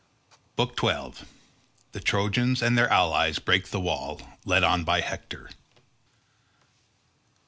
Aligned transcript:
BOOK 0.55 0.79
XII. 0.79 1.27
The 1.91 1.99
Trojans 1.99 2.63
and 2.63 2.75
their 2.75 2.89
allies 2.91 3.37
break 3.37 3.69
the 3.69 3.79
wall, 3.79 4.19
led 4.45 4.63
on 4.63 4.83
by 4.83 5.01
Hector. 5.01 5.51